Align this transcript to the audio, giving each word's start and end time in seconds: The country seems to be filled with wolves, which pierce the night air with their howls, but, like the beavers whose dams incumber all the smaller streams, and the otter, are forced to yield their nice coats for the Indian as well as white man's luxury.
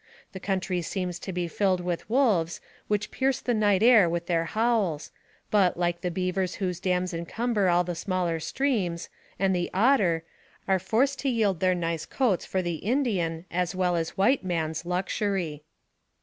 The 0.31 0.39
country 0.39 0.81
seems 0.81 1.19
to 1.19 1.31
be 1.31 1.47
filled 1.47 1.79
with 1.79 2.09
wolves, 2.09 2.59
which 2.87 3.11
pierce 3.11 3.39
the 3.39 3.53
night 3.53 3.83
air 3.83 4.09
with 4.09 4.25
their 4.25 4.45
howls, 4.45 5.11
but, 5.51 5.77
like 5.77 6.01
the 6.01 6.09
beavers 6.09 6.55
whose 6.55 6.79
dams 6.79 7.13
incumber 7.13 7.69
all 7.69 7.83
the 7.83 7.93
smaller 7.93 8.39
streams, 8.39 9.09
and 9.37 9.55
the 9.55 9.69
otter, 9.75 10.23
are 10.67 10.79
forced 10.79 11.19
to 11.19 11.29
yield 11.29 11.59
their 11.59 11.75
nice 11.75 12.07
coats 12.07 12.47
for 12.47 12.63
the 12.63 12.77
Indian 12.77 13.45
as 13.51 13.75
well 13.75 13.95
as 13.95 14.17
white 14.17 14.43
man's 14.43 14.87
luxury. 14.87 15.61